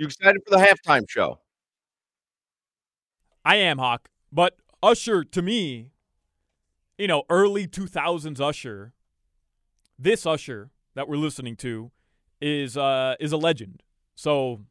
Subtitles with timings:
[0.00, 1.40] You excited for the halftime show?
[3.44, 5.90] I am Hoch, but Usher to me,
[6.96, 8.94] you know, early 2000s Usher,
[9.98, 11.90] this Usher that we're listening to
[12.40, 13.82] is uh is a legend.
[14.14, 14.62] So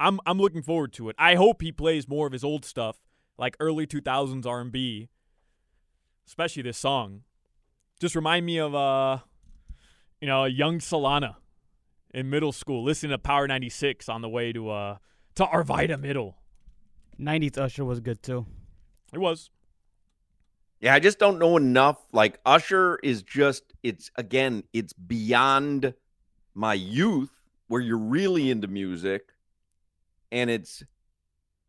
[0.00, 1.16] I'm I'm looking forward to it.
[1.16, 2.96] I hope he plays more of his old stuff,
[3.38, 5.08] like early 2000s R&B,
[6.26, 7.20] especially this song.
[8.00, 9.18] Just remind me of uh
[10.20, 11.36] you know, young Solana
[12.12, 14.96] in middle school listening to Power 96 on the way to uh
[15.34, 16.36] to Arvida Middle.
[17.18, 18.46] 90s Usher was good too.
[19.12, 19.50] It was.
[20.80, 21.98] Yeah, I just don't know enough.
[22.12, 25.94] Like Usher is just it's again, it's beyond
[26.54, 27.30] my youth
[27.68, 29.30] where you're really into music
[30.30, 30.82] and it's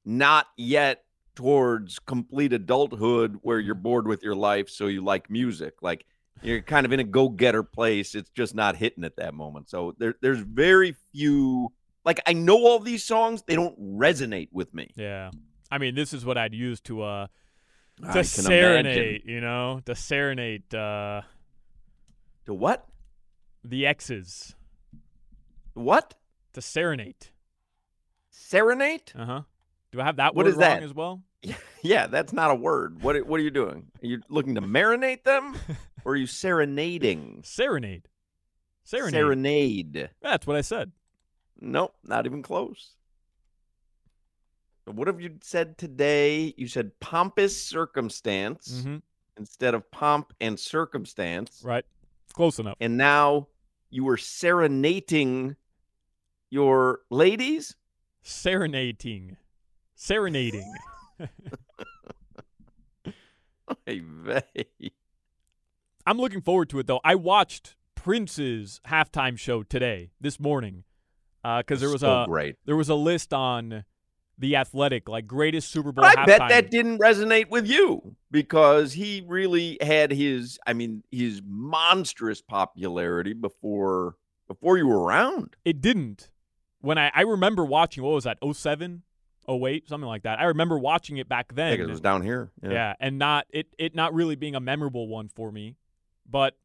[0.03, 1.03] not yet
[1.35, 5.75] towards complete adulthood where you're bored with your life so you like music.
[5.81, 6.05] Like
[6.41, 8.15] you're kind of in a go-getter place.
[8.15, 9.69] It's just not hitting at that moment.
[9.69, 11.71] So there, there's very few
[12.05, 14.91] like I know all these songs, they don't resonate with me.
[14.95, 15.31] Yeah.
[15.71, 17.27] I mean, this is what I'd use to uh
[18.13, 19.21] to serenade, imagine.
[19.25, 21.21] you know, to serenade uh
[22.45, 22.85] To what?
[23.63, 24.55] the exes.
[25.73, 26.15] What?
[26.53, 27.27] To serenade.
[28.29, 29.11] Serenade?
[29.15, 29.41] Uh-huh.
[29.91, 30.83] Do I have that What word is wrong that?
[30.83, 31.21] as well?
[31.85, 33.01] Yeah, that's not a word.
[33.03, 33.87] What what are you doing?
[34.01, 35.53] Are you looking to marinate them
[36.05, 37.41] or are you serenading?
[37.43, 38.07] Serenade.
[38.83, 39.13] Serenade.
[39.13, 40.09] Serenade.
[40.21, 40.91] That's what I said.
[41.59, 42.91] Nope, not even close.
[44.85, 46.53] What have you said today?
[46.57, 48.97] You said pompous circumstance Mm-hmm.
[49.37, 51.61] instead of pomp and circumstance.
[51.63, 51.85] Right.
[52.33, 52.75] Close enough.
[52.81, 53.47] And now
[53.89, 55.55] you were serenading
[56.49, 57.75] your ladies?
[58.23, 59.37] Serenading.
[59.95, 60.73] Serenading.
[63.85, 64.43] Hey, vey.
[66.05, 67.01] I'm looking forward to it though.
[67.03, 70.83] I watched Prince's halftime show today, this morning,
[71.43, 72.55] uh, because there was So a great.
[72.65, 73.85] there was a list on
[74.37, 79.23] the Athletic, like greatest Super Bowl I bet that didn't resonate with you because he
[79.25, 84.15] really had his, I mean, his monstrous popularity before
[84.47, 85.55] before you were around.
[85.63, 86.29] It didn't.
[86.81, 88.39] When I I remember watching, what was that?
[88.51, 89.03] 07,
[89.47, 90.39] 08, something like that.
[90.39, 91.71] I remember watching it back I then.
[91.77, 92.51] think it was down here.
[92.61, 92.95] yeah.
[92.99, 95.77] and not it it not really being a memorable one for me,
[96.33, 96.57] but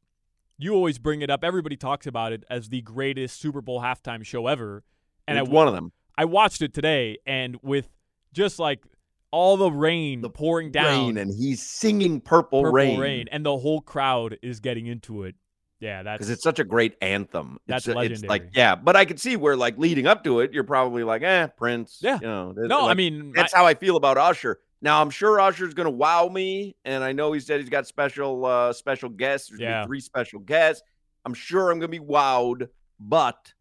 [0.56, 1.44] you always bring it up.
[1.44, 4.82] Everybody talks about it as the greatest Super Bowl halftime show ever,
[5.28, 5.92] and it's I one of them.
[6.16, 7.88] I watched it today, and with
[8.32, 8.82] just like
[9.30, 12.98] all the rain The pouring down, Rain, and he's singing Purple, purple Rain.
[12.98, 15.36] rain, and the whole crowd is getting into it.
[15.80, 17.58] Yeah, that's because it's such a great anthem.
[17.68, 20.52] That's it's, It's like yeah, but I could see where like leading up to it,
[20.52, 21.98] you're probably like, eh, Prince.
[22.00, 22.18] Yeah.
[22.20, 22.52] you know.
[22.56, 22.88] no.
[22.88, 24.58] I mean, that's I- how I feel about Usher.
[24.80, 28.44] Now I'm sure Usher's gonna wow me, and I know he said he's got special
[28.46, 29.48] uh special guests.
[29.48, 29.84] There's Yeah.
[29.86, 30.82] three special guests.
[31.24, 32.68] I'm sure I'm gonna be wowed,
[33.00, 33.52] but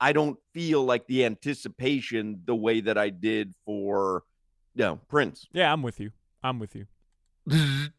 [0.00, 4.24] I don't feel like the anticipation the way that I did for
[4.74, 5.46] you know, Prince.
[5.52, 6.12] yeah, I'm with you.
[6.42, 6.86] I'm with you.
[7.48, 7.90] Mr.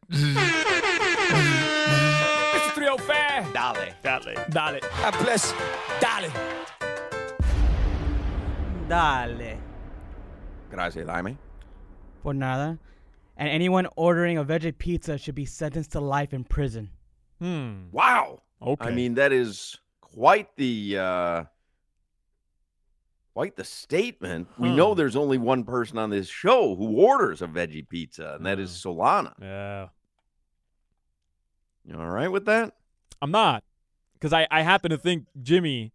[2.74, 3.54] 305.
[3.54, 3.94] Dale.
[4.04, 4.36] Dale.
[4.50, 4.80] Dale.
[5.02, 5.52] God bless.
[6.00, 6.32] Dale.
[8.88, 9.58] Dale.
[10.70, 11.38] Gracias, Jaime.
[12.22, 12.78] Por nada.
[13.38, 16.90] And anyone ordering a veggie pizza should be sentenced to life in prison.
[17.40, 17.86] Hmm.
[17.92, 18.44] Wow.
[18.62, 18.90] Okay.
[18.90, 21.44] I mean, that is quite the uh
[23.34, 24.48] quite the statement.
[24.60, 28.46] We know there's only one person on this show who orders a veggie pizza, and
[28.46, 29.34] that is Solana.
[29.42, 29.88] yeah.
[31.84, 32.76] You all right with that?
[33.24, 33.64] I'm not,
[34.14, 35.94] because I I happen to think Jimmy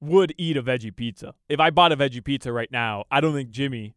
[0.00, 1.34] would eat a veggie pizza.
[1.48, 3.96] If I bought a veggie pizza right now, I don't think Jimmy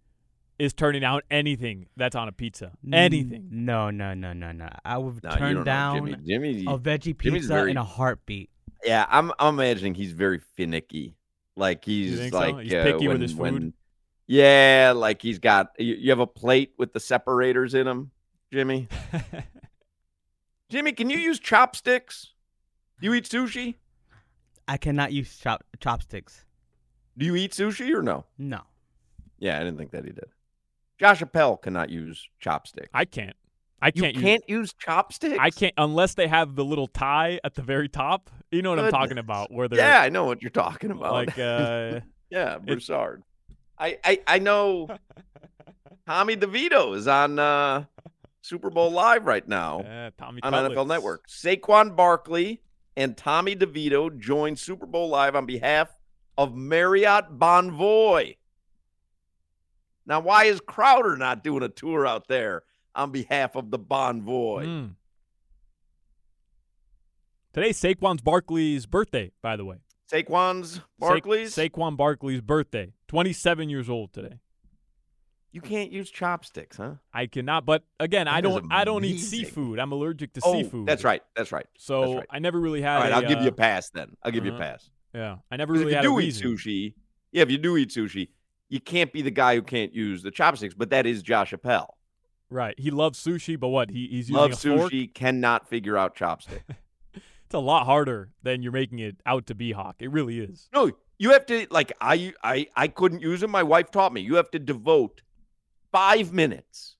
[0.61, 2.71] is turning down anything that's on a pizza.
[2.93, 3.47] Anything.
[3.51, 4.69] No, no, no, no, no.
[4.85, 6.15] I would No, turn down Jimmy.
[6.25, 8.49] Jimmy, a veggie pizza very- in a heartbeat.
[8.83, 11.15] yeah, I'm I'm imagining he's very finicky.
[11.55, 12.39] Like he's think so?
[12.39, 13.73] like He's uh, picky with when- his when- food?
[14.27, 15.71] yeah, like he's got.
[15.79, 18.11] You, you have a plate with the separators in them,
[18.53, 18.87] Jimmy.
[20.69, 22.33] Jimmy, can you use chopsticks?
[23.01, 23.75] Do you eat sushi?
[24.67, 26.45] I cannot use chop- chopsticks.
[27.17, 28.25] Do you eat sushi or no?
[28.37, 28.61] No.
[29.39, 30.29] Yeah, I didn't think that he did.
[31.01, 32.89] Josh Appel cannot use chopsticks.
[32.93, 33.35] I can't.
[33.81, 34.15] I can't.
[34.15, 35.35] You can't, use, use, chopsticks.
[35.39, 38.29] I can't unless they have the little tie at the very top.
[38.51, 39.51] You know what I'm talking about?
[39.51, 41.13] Where they're Yeah, I know what you're talking about.
[41.13, 43.23] like uh, yeah, Broussard.
[43.79, 44.95] I, I I know.
[46.07, 47.85] Tommy DeVito is on uh,
[48.41, 49.79] Super Bowl Live right now.
[49.81, 50.53] uh, Tommy on.
[50.53, 51.27] NFL Network.
[51.27, 52.61] Saquon Barkley
[52.95, 55.89] and Tommy DeVito joined Super Bowl Live on behalf
[56.37, 58.35] of Marriott Bonvoy.
[60.05, 62.63] Now, why is Crowder not doing a tour out there
[62.95, 64.65] on behalf of the Bonvoy?
[64.65, 64.89] Mm.
[67.53, 69.77] Today's Saquon's Barkley's birthday, by the way.
[70.11, 71.55] Saquon's Sa- Barkley's?
[71.55, 72.93] Saquon Barkley's birthday.
[73.07, 74.39] 27 years old today.
[75.51, 76.93] you can't use chopsticks, huh?
[77.13, 78.71] I cannot, but again, I don't.
[78.71, 79.79] I don't eat seafood.
[79.79, 80.87] I'm allergic to oh, seafood.
[80.87, 81.21] that's right.
[81.35, 81.65] That's right.
[81.77, 82.27] So that's right.
[82.29, 82.95] I never really had.
[82.95, 84.15] All right, a, I'll give you a uh, pass then.
[84.23, 84.63] I'll give you a uh-huh.
[84.63, 84.89] pass.
[85.13, 86.93] Yeah, I never really if had you do eat sushi,
[87.33, 88.29] yeah, if you do eat sushi,
[88.71, 91.97] you can't be the guy who can't use the chopsticks, but that is Josh Appel.
[92.49, 92.73] Right.
[92.79, 93.89] He loves sushi, but what?
[93.91, 94.91] He, he's using Loves a fork.
[94.91, 96.61] sushi, cannot figure out chopstick.
[97.45, 99.97] It's a lot harder than you're making it out to be, Hoch.
[99.99, 100.69] It really is.
[100.73, 100.89] no,
[101.19, 103.51] you have to like I I I couldn't use them.
[103.51, 104.21] My wife taught me.
[104.21, 105.21] You have to devote
[105.91, 106.95] five minutes,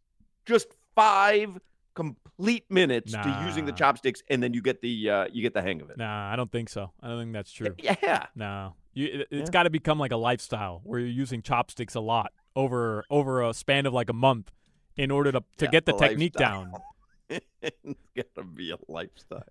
[0.46, 1.58] just five
[1.96, 5.62] complete minutes to using the chopsticks, and then you get the uh, you get the
[5.62, 5.98] hang of it.
[5.98, 6.92] Nah, I don't think so.
[7.02, 7.74] I don't think that's true.
[7.82, 9.52] Yeah, No, you, it, it's Yeah.
[9.52, 13.54] got to become like a lifestyle where you're using chopsticks a lot over over a
[13.54, 14.52] span of like a month
[14.98, 16.84] in order to to Yeah, get the technique lifestyle.
[17.30, 17.40] down.
[17.62, 19.44] it's gotta be a lifestyle.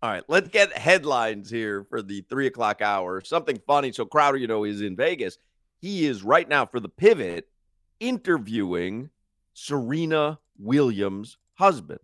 [0.00, 3.20] All right, let's get headlines here for the three o'clock hour.
[3.20, 3.90] Something funny.
[3.90, 5.38] So Crowder, you know, is in Vegas.
[5.80, 7.48] He is right now for the pivot
[7.98, 9.10] interviewing
[9.54, 11.98] Serena Williams' husband.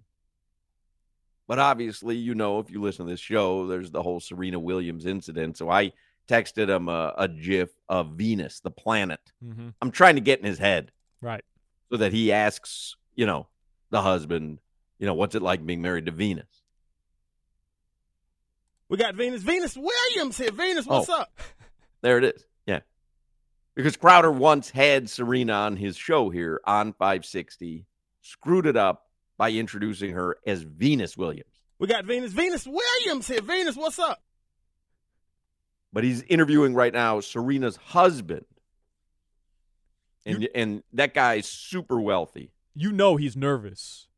[1.46, 5.06] But obviously, you know, if you listen to this show, there's the whole Serena Williams
[5.06, 5.56] incident.
[5.56, 5.92] So I
[6.28, 9.20] texted him a, a gif of Venus, the planet.
[9.42, 10.90] hmm I'm trying to get in his head
[11.20, 11.44] Right.
[11.90, 13.46] so that he asks, you know,
[13.90, 14.58] the husband,
[14.98, 16.46] you know, what's it like being married to Venus?
[18.88, 19.42] We got Venus.
[19.42, 20.52] Venus Williams here.
[20.52, 21.20] Venus, what's Oh.
[21.22, 21.32] up?
[22.02, 22.44] There it is.
[22.66, 22.80] Yeah.
[23.74, 27.86] Because Crowder once had Serena on his show here on 560,
[28.20, 29.06] screwed it up
[29.38, 31.48] by introducing her as Venus Williams.
[31.78, 32.32] We got Venus.
[32.34, 33.40] Venus Williams here.
[33.40, 34.22] Venus, what's up?
[35.94, 38.44] But he's interviewing right now Serena's husband.
[40.26, 42.50] And and that guy's super wealthy.
[42.74, 44.08] You know he's nervous.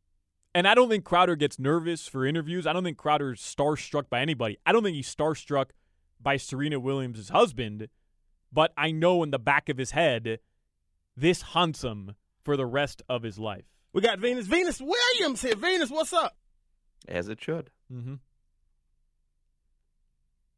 [0.55, 2.67] And I don't think Crowder gets nervous for interviews.
[2.67, 4.57] I don't think Crowder's starstruck by anybody.
[4.65, 5.67] I don't think he's starstruck
[6.19, 7.89] by Serena Williams' husband.
[8.51, 10.39] But I know in the back of his head,
[11.15, 13.67] this haunts him for the rest of his life.
[13.93, 14.47] We got Venus.
[14.47, 15.57] Venus Williams here.
[15.57, 16.39] Venus, what's up?
[17.07, 17.69] As it should.
[17.93, 18.15] Mm-hmm.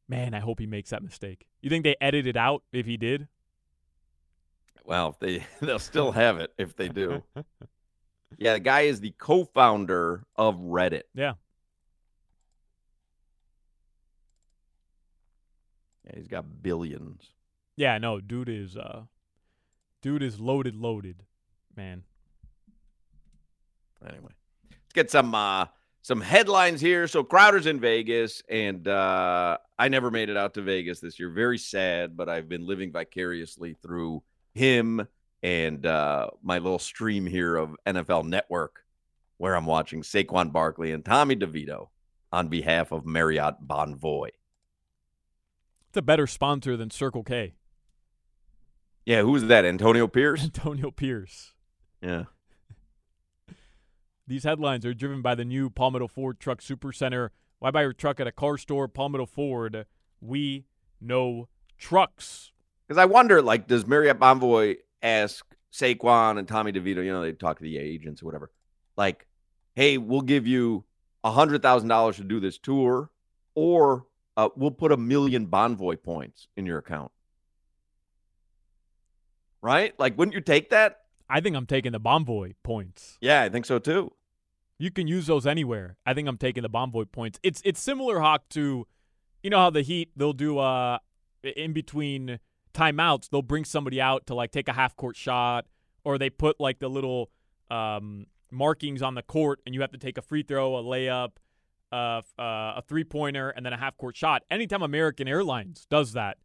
[0.09, 1.47] Man, I hope he makes that mistake.
[1.61, 3.29] You think they edited out if he did?
[4.85, 7.23] Well, if they they'll still have it if they do.
[8.37, 11.05] Yeah, the guy is the co-founder of Reddit.
[11.15, 11.33] Yeah.
[16.05, 17.33] Yeah, he's got billions.
[17.77, 19.05] Yeah, no, dude is uh
[20.03, 21.25] dude is loaded loaded,
[21.75, 22.05] man.
[24.07, 24.33] Anyway,
[24.71, 25.67] let's get some uh
[26.03, 27.07] some headlines here.
[27.09, 31.31] So Crowder's in Vegas, and uh I never made it out to Vegas this year.
[31.31, 34.23] Very sad, but I've been living vicariously through
[34.55, 35.07] him
[35.43, 38.85] and uh my little stream here of NFL Network,
[39.37, 41.89] where I'm watching Saquon Barkley and Tommy DeVito
[42.33, 44.29] on behalf of Marriott Bonvoy.
[45.89, 47.55] It's a better sponsor than Circle K.
[49.07, 49.65] Yeah, who's that?
[49.65, 50.45] Antonio Pierce?
[50.45, 51.55] Antonio Pierce.
[52.03, 52.25] Yeah.
[54.29, 57.33] These headlines are driven by the new Palmetto Ford Truck Super Center.
[57.61, 58.87] Why buy your truck at a car store?
[58.87, 59.87] Palmetto Ford.
[60.21, 60.67] We
[61.01, 62.53] know trucks.
[62.87, 67.33] Because I wonder, like, does Marriott Bonvoy ask Saquon and Tommy DeVito, you know, they
[67.33, 68.51] talk to the agents or whatever,
[68.99, 69.27] like,
[69.75, 70.85] hey, we'll give you
[71.25, 73.11] a hundred thousand dollars to do this tour,
[73.55, 74.05] or
[74.37, 77.13] uh, we'll put a million Bonvoy points in your account.
[79.63, 79.99] Right?
[79.99, 81.01] Like, wouldn't you take that?
[81.31, 83.17] I think I'm taking the Bonvoy points.
[83.23, 84.13] Yeah, I think so too.
[84.79, 85.97] You can use those anywhere.
[86.07, 87.39] I think I'm taking the Bomboy points.
[87.43, 88.87] It's it's similar, Hoch, to
[89.43, 90.99] you know how the Heat they'll do uh
[91.43, 92.39] in between
[92.75, 95.67] timeouts they'll bring somebody out to like take a half court shot
[96.05, 97.31] or they put like the little
[97.71, 101.33] um markings on the court and you have to take a free throw, a layup,
[101.93, 104.43] uh, uh, a three pointer, and then a half court shot.
[104.51, 106.39] Anytime American Airlines does that,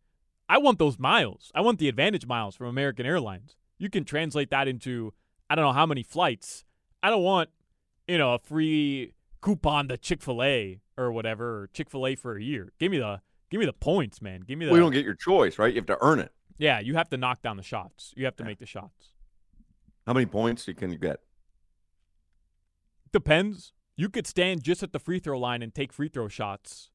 [0.49, 1.51] I want those miles.
[1.55, 3.55] I want the advantage miles from American Airlines.
[3.77, 5.13] You can translate that into
[5.49, 6.63] I don't know how many flights.
[7.01, 7.49] I don't want,
[8.07, 12.71] you know, a free coupon to Chick-fil-A or whatever, or Chick-fil-A for a year.
[12.79, 14.41] Give me the give me the points, man.
[14.47, 15.73] Give me the We don't get your choice, right?
[15.73, 16.31] You have to earn it.
[16.57, 18.13] Yeah, you have to knock down the shots.
[18.15, 18.47] You have to Yeah.
[18.47, 19.11] make the shots.
[20.05, 21.19] How many points can you get?
[23.11, 23.73] Depends.
[23.95, 26.89] You could stand just at the free throw line and take free throw shots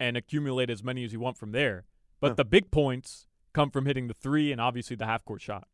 [0.00, 1.86] and accumulate as many as you want from there.
[2.20, 2.34] But Huh.
[2.36, 5.68] the big points come from hitting the three and obviously the half court shot.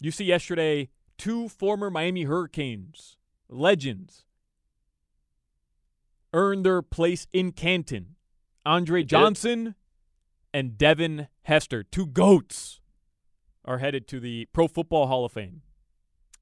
[0.00, 3.16] You see yesterday two former Miami Hurricanes
[3.48, 4.24] legends
[6.32, 8.16] earn their place in Canton.
[8.64, 9.04] Andre.
[9.04, 9.74] Johnson
[10.52, 12.80] and Devin Hester, two goats,
[13.64, 15.62] are headed to the Pro Football Hall of Fame.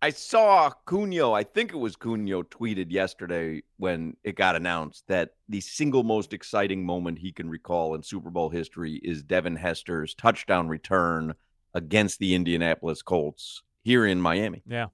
[0.02, 5.30] I saw Cunio, I think it was Cunio, tweeted yesterday when it got announced that
[5.48, 10.14] the single most exciting moment he can recall in Super Bowl history is Devin Hester's
[10.14, 11.34] touchdown return
[11.72, 14.62] against the Indianapolis Colts here in Miami.
[14.66, 14.86] Yeah.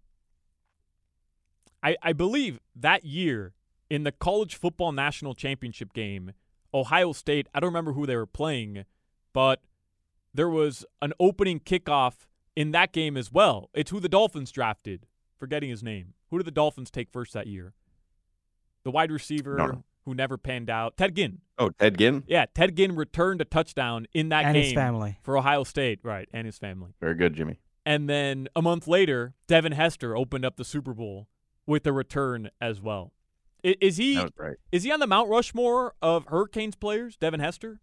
[1.82, 3.54] I I believe that year
[3.88, 6.32] in the college football national championship game,
[6.74, 8.84] Ohio State, I don't remember who they were playing,
[9.32, 9.62] but
[10.34, 13.70] there was an opening kickoff in that game as well.
[13.72, 15.06] It's who the Dolphins drafted.
[15.38, 16.12] Forgetting his name.
[16.30, 17.72] Who did the Dolphins take first that year?
[18.84, 20.96] The wide receiver Don't who never panned out.
[20.96, 21.38] Ted Ginn.
[21.58, 22.24] Oh, Ted Ginn?
[22.26, 25.18] Yeah, Ted Ginn returned a touchdown in that and game his family.
[25.22, 26.94] for Ohio State, right, and his family.
[27.00, 27.58] Very good, Jimmy.
[27.86, 31.28] And then a month later, Devin Hester opened up the Super Bowl
[31.66, 33.12] with a return as well.
[33.62, 34.56] Is he That was great.
[34.72, 37.80] is he on the Mount Rushmore of Hurricanes players, Devin Hester?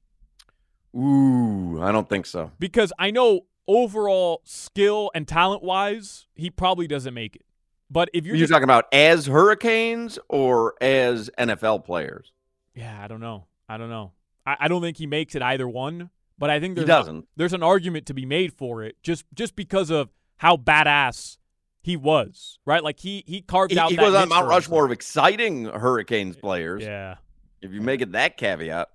[0.95, 2.51] Ooh, I don't think so.
[2.59, 7.43] Because I know overall skill and talent wise, he probably doesn't make it.
[7.89, 12.31] But if you're, You're just, talking about as Hurricanes or as NFL players?
[12.75, 13.45] yeah, I don't know.
[13.69, 14.11] I don't know.
[14.45, 16.09] I, I don't think he makes it either one.
[16.39, 17.27] But I think He there's doesn't.
[17.35, 21.37] there's an argument to be made for it just just because of how badass
[21.81, 22.83] he was, right?
[22.83, 23.89] Like he he carved He, out.
[23.89, 24.47] he that goes on Mount.
[24.47, 26.83] Rushmore of exciting Hurricanes players.
[26.83, 27.15] Yeah.
[27.61, 28.89] If you make it that caveat.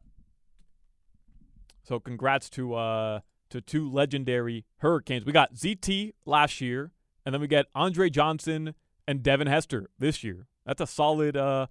[1.82, 3.20] So congrats to uh
[3.50, 5.24] to two legendary Hurricanes.
[5.24, 6.92] We got ZT last year,
[7.26, 8.74] and then we get Andre Johnson
[9.06, 10.46] and Devin Hester this year.
[10.64, 11.66] That's a solid uh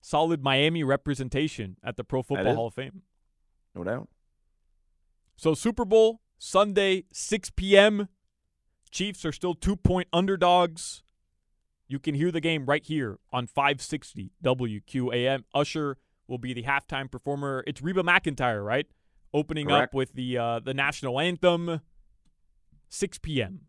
[0.00, 2.54] solid Miami representation at the Pro Football.
[2.56, 3.02] Hall of Fame.
[3.74, 4.08] No doubt.
[5.36, 8.08] So Super Bowl Sunday, 6 p.m.
[8.90, 11.02] Chiefs are still two point underdogs.
[11.88, 15.44] You can hear the game right here on 560 WQAM.
[15.54, 17.62] Usher will be the halftime performer.
[17.66, 18.86] It's Reba McEntire, right?
[19.34, 21.80] Opening up with the uh, the national anthem.
[22.88, 23.60] 6 p.m.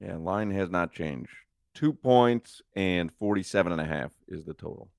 [0.00, 1.30] Yeah, line has not changed.
[1.74, 4.90] Two points and 47 and a half is the total.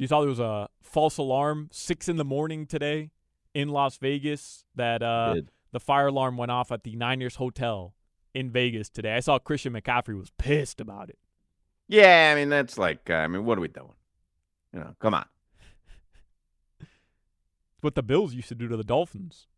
[0.00, 3.10] You saw there was a false alarm six in the morning today
[3.52, 4.64] in Las Vegas.
[4.74, 5.34] That uh,
[5.72, 7.92] the fire alarm went off at the Niners Hotel
[8.32, 9.14] in Vegas today.
[9.14, 11.18] I saw Christian McCaffrey was pissed about it.
[11.86, 13.92] Yeah, I mean, that's like, uh, I mean, what are we doing?
[14.72, 15.26] You know, come on.
[17.82, 19.48] what the Bills used to do to the Dolphins.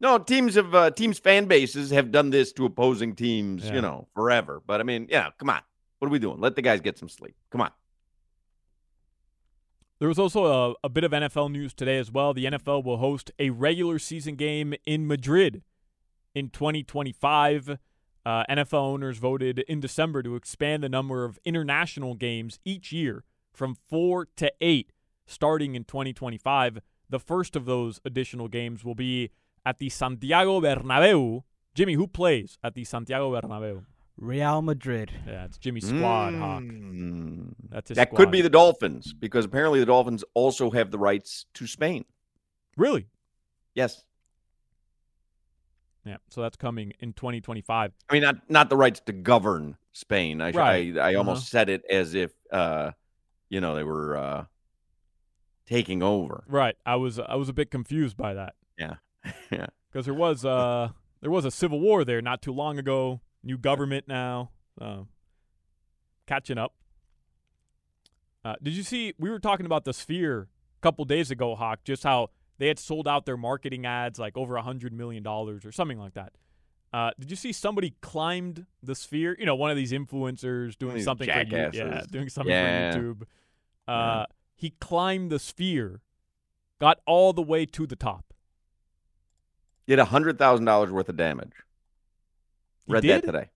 [0.00, 3.74] No, teams of uh, teams fan bases have done this to opposing teams, Yeah.
[3.74, 4.62] you know, forever.
[4.64, 5.62] But I mean, yeah, come on.
[5.98, 6.38] What are we doing?
[6.40, 7.34] Let the guys get some sleep.
[7.50, 7.70] Come on.
[10.02, 12.34] There was also a, a bit of NFL news today as well.
[12.34, 15.62] The NFL will host a regular season game in Madrid
[16.34, 17.78] in 2025.
[18.26, 23.22] Uh, NFL owners voted in December to expand the number of international games each year
[23.52, 24.90] from four to eight,
[25.24, 26.80] starting in 2025.
[27.08, 29.30] The first of those additional games will be
[29.64, 31.44] at the Santiago Bernabeu.
[31.76, 33.84] Jimmy, who plays at the Santiago Bernabeu?
[34.16, 35.10] Real Madrid.
[35.26, 36.62] Yeah, it's Jimmy's squad, Hoch.
[36.62, 37.54] Mm.
[37.70, 38.16] That's That squad.
[38.16, 42.04] could be the Dolphins because apparently the Dolphins also have the rights to Spain.
[42.76, 43.08] really.
[43.74, 44.04] Yes.
[46.04, 47.92] Yeah, so that's coming in 2025.
[48.08, 50.40] I mean, not not the rights to govern Spain.
[50.40, 50.96] I Right.
[50.96, 51.18] I, I Uh-huh.
[51.18, 52.90] almost said it as if, uh,
[53.48, 54.44] you know, they were uh,
[55.66, 56.42] taking over.
[56.48, 56.76] Right.
[56.84, 58.94] I was I was a bit confused by that Yeah.
[59.50, 59.66] yeah.
[59.90, 60.88] because there was uh
[61.20, 63.20] there was a civil war there not too long ago.
[63.44, 64.50] New government now.
[64.80, 65.02] Uh,
[66.26, 66.74] catching up.
[68.44, 69.14] Uh, did you see?
[69.18, 71.80] We were talking about the Sphere a couple days ago, Hoch.
[71.84, 75.64] Just how they had sold out their marketing ads like over a hundred million dollars
[75.64, 76.32] or something like that.
[76.92, 79.36] Uh, did you see somebody climbed the Sphere?
[79.38, 82.10] You know, one of these influencers doing These something for you, yeah, jackasses.
[82.10, 82.92] doing something Yeah.
[82.92, 83.22] for YouTube.
[83.22, 83.26] Uh,
[83.88, 84.24] Yeah.
[84.56, 86.02] He climbed the Sphere,
[86.80, 88.32] got all the way to the top.
[89.86, 91.52] Did a hundred thousand dollars worth of damage.
[92.86, 93.22] He Read did?
[93.22, 93.50] that today.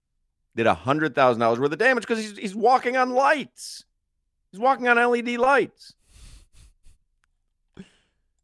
[0.54, 3.84] Did a hundred thousand dollars worth of damage because he's he's walking on lights.
[4.52, 5.94] He's walking on LED lights.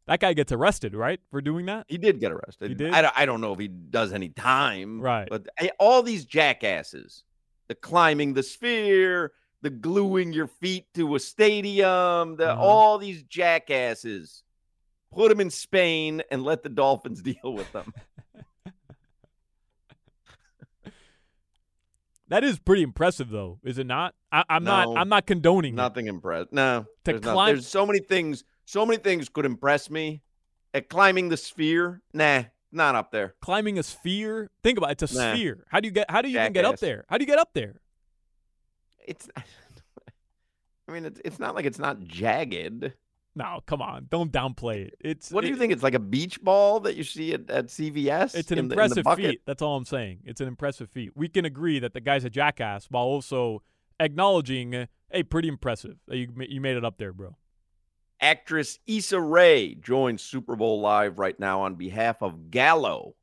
[0.05, 1.85] That guy gets arrested, right, for doing that?
[1.87, 2.69] He did get arrested.
[2.69, 2.93] He did?
[2.93, 4.99] I, don't- I don't know if he does any time.
[4.99, 5.27] Right.
[5.29, 5.47] But
[5.79, 7.23] all these jackasses,
[7.69, 12.61] the climbing the sphere, the gluing your feet to a stadium, the Uh-huh.
[12.61, 14.43] all these jackasses,
[15.13, 17.93] put them in Spain and let the Dolphins deal with them.
[22.29, 24.15] That is pretty impressive, though, is it not?
[24.31, 24.71] I, I'm No.
[24.93, 24.97] not.
[24.97, 25.75] I'm not condoning.
[25.75, 26.53] Nothing impressed.
[26.53, 26.81] No.
[26.83, 28.43] To there's, not- climb- there's so many things.
[28.65, 30.21] So many things could impress me.
[30.73, 33.35] At climbing the sphere, nah, not up there.
[33.41, 34.49] climbing a sphere.
[34.63, 35.01] Think about it.
[35.03, 35.33] It's a Nah.
[35.35, 35.65] sphere.
[35.69, 36.09] How do you get?
[36.09, 37.05] How do you even get up there?
[37.09, 37.79] How do you get up there?
[39.05, 39.29] It's.
[40.87, 42.93] I mean, it's it's not like it's not jagged.
[43.35, 44.05] No, come on.
[44.09, 44.95] Don't downplay it.
[44.99, 45.73] It's What do you it- think?
[45.73, 48.35] It's like a beach ball that you see at, at CVS.
[48.35, 49.41] It's an in the- in the impressive feat.
[49.45, 50.19] That's all I'm saying.
[50.23, 51.11] It's an impressive feat.
[51.15, 53.63] We can agree that the guy's a jackass while also
[53.99, 55.97] acknowledging, uh, hey, pretty impressive.
[56.07, 57.35] that You you made it up there, bro.
[58.21, 63.15] Actress Issa Rae joins Super Bowl Live right now on behalf of Gallo.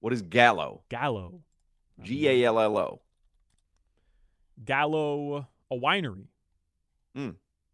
[0.00, 0.84] What is Gallo?
[0.88, 1.42] Gallo.
[2.00, 3.02] G A L L O.
[4.64, 6.26] Gallo, a winery,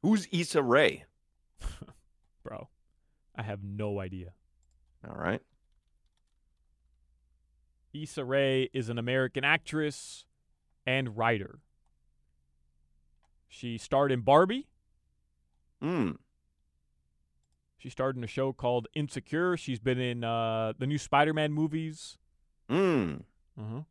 [0.03, 1.05] Who's Issa Rae?
[2.43, 2.69] bro.
[3.37, 4.33] I have no idea.
[5.09, 5.41] All right.
[7.95, 10.25] Issa Rae is an American actress
[10.87, 11.61] and writer.
[13.49, 14.69] She starred in Barbie.
[15.81, 16.13] Hmm.
[17.79, 19.57] She starred in a show called Insecure.
[19.57, 22.19] She's been in uh, the new Spider-Man movies.
[22.69, 23.15] Hmm.
[23.59, 23.83] Uh-huh.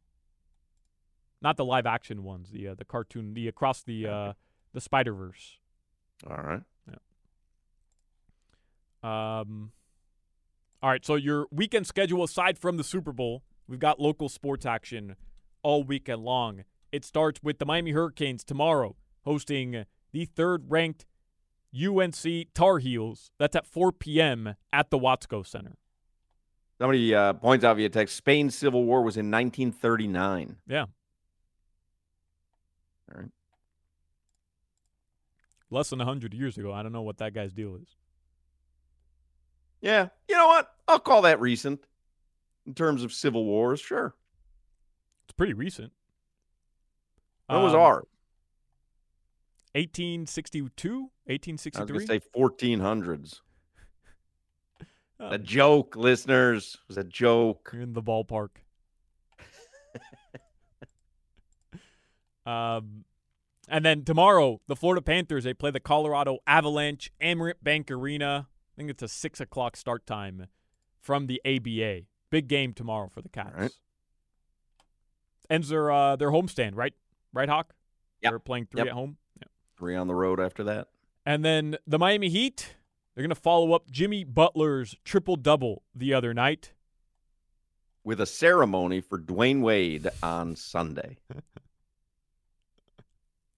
[1.41, 4.33] Not the live action ones, the uh, the cartoon, the across the uh,
[4.73, 5.59] the Spider Verse.
[6.27, 6.61] All right.
[9.03, 9.71] Um,
[10.81, 14.65] all right, so your weekend schedule aside from the Super Bowl, we've got local sports
[14.65, 15.15] action
[15.63, 16.63] all weekend long.
[16.91, 21.05] It starts with the Miami Hurricanes tomorrow hosting the third-ranked
[21.75, 23.31] UNC Tar Heels.
[23.37, 24.55] That's at 4 p.m.
[24.71, 25.77] at the Watsco Center.
[26.77, 30.57] Somebody uh, points out via text Spain's civil war was in 1939.
[30.67, 30.81] Yeah.
[30.81, 30.87] All
[33.15, 33.31] right.
[35.69, 36.71] Less than 100 years ago.
[36.71, 37.95] I don't know what that guy's deal is.
[39.81, 40.09] Yeah.
[40.27, 40.69] You know what?
[40.87, 41.85] I'll call that recent
[42.65, 43.79] in terms of civil wars.
[43.79, 44.15] Sure.
[45.25, 45.91] It's pretty recent.
[47.47, 48.05] When was Um, ours?
[49.73, 51.11] 1862?
[51.29, 53.39] I was going to say 1400s.
[55.19, 56.75] Oh, A joke, listeners.
[56.75, 57.71] It was a joke.
[57.73, 58.49] You're in the ballpark.
[62.45, 63.03] um,
[63.67, 68.47] and then tomorrow, the Florida Panthers they play the Colorado Avalanche, Amerant Bank Arena.
[68.77, 70.45] I think it's a six o'clock start time
[70.99, 72.01] from the ABA.
[72.29, 73.55] Big game tomorrow for the Cats.
[73.57, 73.71] right.
[75.49, 76.93] Ends their uh, their homestand, right?
[77.33, 77.73] Right, Hoch.
[78.21, 78.31] Yep.
[78.31, 78.87] They're playing three Yep.
[78.87, 79.17] at home.
[79.39, 79.47] Yeah.
[79.79, 80.89] Three on the road after that.
[81.25, 82.75] And then the Miami Heat,
[83.15, 86.73] they're going to follow up Jimmy Butler's triple double the other night.
[88.03, 91.17] With a ceremony for Dwyane Wade on Sunday.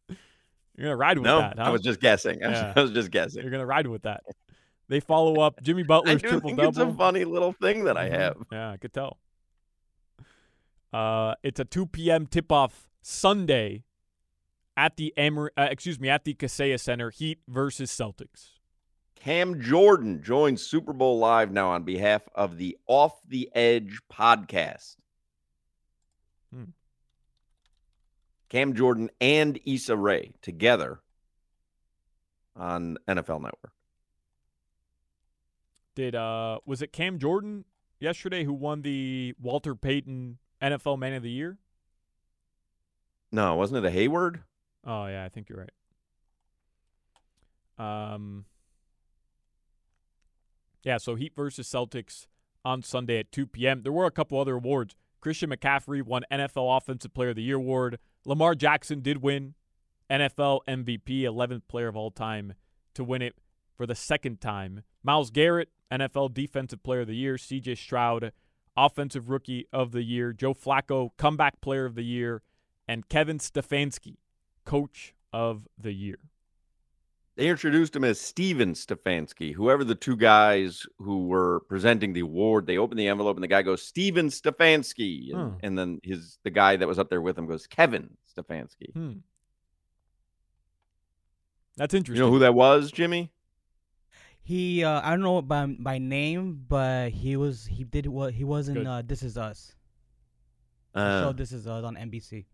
[0.07, 1.65] You're going to ride with no, that, huh?
[1.65, 2.41] I was just guessing.
[2.45, 2.73] I was, Yeah.
[2.75, 3.41] I was just guessing.
[3.41, 4.23] You're going to ride with that.
[4.89, 7.95] They follow up Jimmy I Butler's do triple think it's a funny little thing that
[7.95, 8.13] I Mhm.
[8.19, 8.37] have.
[8.51, 9.17] Yeah, I could tell.
[10.91, 12.25] Uh, it's a 2 p.m.
[12.25, 13.83] tip-off Sunday
[14.75, 18.53] at the Amor- uh, excuse me, at the Kaseya Center, Heat versus Celtics.
[19.15, 24.95] Cam Jordan joins Super Bowl Live now on behalf of the Off the Edge podcast.
[26.51, 26.63] Hmm.
[28.47, 31.01] Cam Jordan and Issa Rae together
[32.55, 33.73] on NFL Network.
[35.95, 37.65] Did uh was it Cam Jordan
[37.99, 41.57] yesterday who won the Walter Payton NFL Man of the Year?
[43.31, 44.41] No, wasn't it a Heyward?
[44.85, 45.67] Oh yeah, I think you're
[47.77, 48.13] right.
[48.13, 48.45] Um
[50.83, 52.27] Yeah, so Heat versus Celtics
[52.63, 53.83] on Sunday at 2 p.m.
[53.83, 54.95] There were a couple other awards.
[55.21, 57.99] Christian McCaffrey won NFL Offensive Player of the Year award.
[58.25, 59.55] Lamar Jackson did win
[60.09, 62.53] NFL MVP, 11th player of all time
[62.93, 63.35] to win it
[63.75, 64.83] for the second time.
[65.03, 67.35] Myles Garrett, NFL Defensive Player of the Year.
[67.35, 68.31] CJ Stroud,
[68.77, 70.33] Offensive Rookie of the Year.
[70.33, 72.41] Joe Flacco, Comeback Player of the Year.
[72.87, 74.17] And Kevin Stefanski,
[74.65, 76.17] Coach of the Year.
[77.35, 79.53] They introduced him as Steven Stefanski.
[79.53, 83.47] Whoever the two guys who were presenting the award, they open the envelope and the
[83.47, 85.57] guy goes Steven Stefanski, and, Huh.
[85.63, 88.91] and then his the guy that was up there with him goes Kevin Stefanski.
[88.93, 89.11] Hmm.
[91.77, 92.17] That's interesting.
[92.21, 93.31] You know who that was, Jimmy?
[94.49, 98.43] He, uh, I don't know by by name, but he was he did what he
[98.43, 98.87] was in Good.
[98.87, 99.75] uh, This Is Us.
[100.93, 102.45] The Uh, show This Is Us on NBC.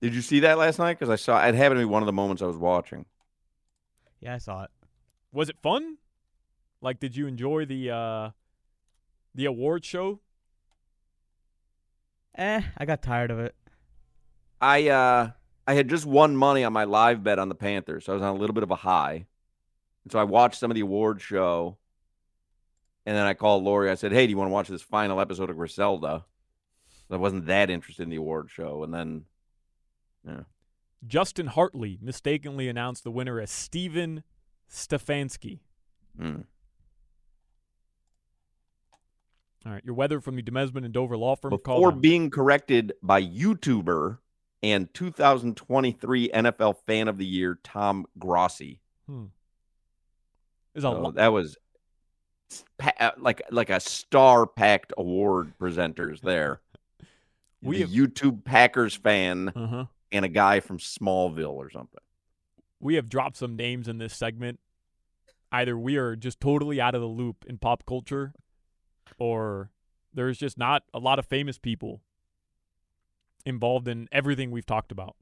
[0.00, 0.94] did you see that last night?
[0.98, 3.04] Because I saw it happened to be one of the moments I was watching.
[4.20, 4.70] Yeah, I saw it.
[5.30, 5.98] Was it fun?
[6.80, 8.30] Like, did you enjoy the uh,
[9.34, 10.20] the award show?
[12.34, 13.54] Eh, I got tired of it.
[14.58, 15.32] I uh
[15.66, 18.22] I had just won money on my live bet on the Panthers, so I was
[18.22, 19.26] on a little bit of a high.
[20.04, 21.78] And so I watched some of the award show,
[23.06, 23.90] and then I called Lori.
[23.90, 26.24] I said, "Hey, do you want to watch this final episode of Griselda?"
[27.10, 29.26] I wasn't that interested in the award show, and then
[30.26, 30.40] yeah.
[31.06, 34.22] Justin Hartley mistakenly announced the winner as Steven
[34.70, 35.60] Stefanski.
[36.18, 36.44] Mm.
[39.64, 41.50] All right, your weather from the Demesmin and Dover law firm.
[41.50, 44.18] Before being corrected by YouTuber
[44.62, 48.80] and 2023 NFL Fan of the Year Tom Grossi.
[49.06, 49.26] hmm.
[50.74, 51.56] Is a So lo- that was
[53.00, 56.60] uh, like like a star packed award presenters there.
[57.64, 59.84] We the have- YouTube Packers fan uh-huh.
[60.10, 62.00] and a guy from Smallville or something.
[62.80, 64.58] we have dropped some names in this segment.
[65.52, 68.32] Either we are just totally out of the loop in pop culture,
[69.16, 69.70] or
[70.12, 72.00] there's just not a lot of famous people
[73.46, 75.14] involved in everything we've talked about.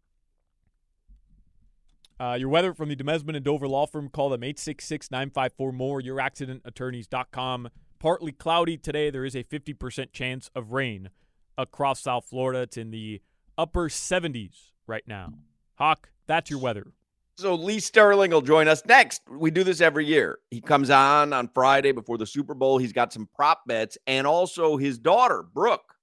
[2.20, 4.11] Uh, your weather from the Demesmin and Dover Law Firm.
[4.11, 6.02] Call them 866 954 more.
[6.02, 7.70] YourAccidentAttorneys.com.
[7.98, 9.09] Partly cloudy today.
[9.09, 11.09] There is a 50% chance of rain
[11.56, 12.61] across South Florida.
[12.61, 13.22] It's in the
[13.56, 15.33] upper 70s right now.
[15.76, 16.92] Hoch, that's your weather.
[17.38, 19.22] So Lee Sterling will join us next.
[19.30, 20.40] We do this every year.
[20.50, 22.76] He comes on on Friday before the Super Bowl.
[22.76, 25.94] He's got some prop bets, and also his daughter Brooke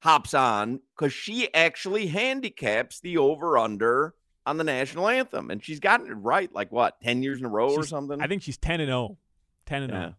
[0.00, 4.14] hops on because she actually handicaps the over under
[4.46, 6.52] on the national anthem, and she's gotten it right.
[6.52, 8.20] Like what, ten years in a row or something?
[8.20, 9.16] I think she's 10 and 0.
[9.66, 9.94] 10 and oh.
[9.94, 10.02] Yeah.
[10.02, 10.14] 0.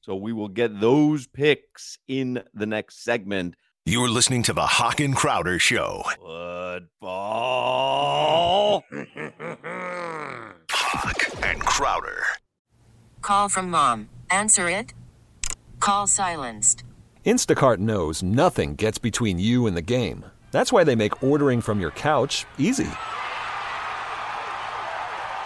[0.00, 3.54] So we will get those picks in the next segment.
[3.86, 6.04] You're listening to the Hoch and Crowder Show.
[6.16, 7.04] Football.
[10.70, 12.22] Hoch and Crowder.
[13.22, 14.10] Call from mom.
[14.30, 14.92] Answer it.
[15.80, 16.84] Call silenced.
[17.24, 20.26] Instacart knows nothing gets between you and the game.
[20.50, 22.88] That's why they make ordering from your couch easy.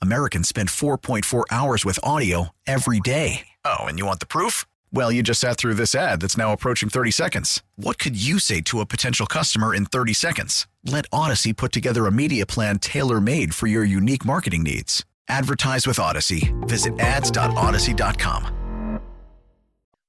[0.00, 3.48] Americans spend 4.4 hours with audio every day.
[3.64, 4.64] Oh, and you want the proof?
[4.92, 7.62] Well, you just sat through this ad that's now approaching 30 seconds.
[7.76, 10.66] What could you say to a potential customer in 30 seconds?
[10.84, 15.04] Let Odyssey put together a media plan tailor made for your unique marketing needs.
[15.28, 16.52] Advertise with Odyssey.
[16.62, 19.00] Visit ads.odyssey.com.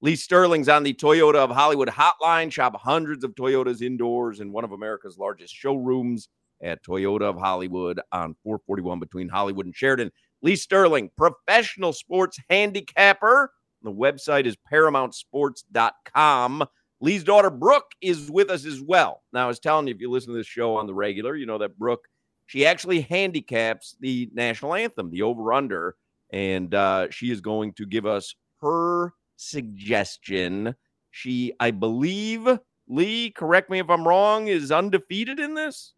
[0.02, 2.52] Lee Sterling's on the Toyota of Hollywood hotline.
[2.52, 6.30] Shop hundreds of Toyotas indoors in one of America's largest showrooms
[6.62, 10.12] at Toyota of Hollywood on 441 between Hollywood and Sheridan.
[10.42, 13.52] Lee Sterling, professional sports handicapper.
[13.82, 16.66] The website is paramountsports.com.
[17.02, 19.24] Lee's daughter Brooke is with us as well.
[19.34, 21.46] Now, I was telling you, if you listen to this show on the regular, you
[21.46, 22.08] know that Brooke,
[22.46, 25.96] she actually handicaps the national anthem, the over under,
[26.32, 30.76] and uh, she is going to give us her suggestion.
[31.12, 32.48] She, I believe,
[32.88, 35.95] Lee, correct me if I'm wrong, is undefeated in this.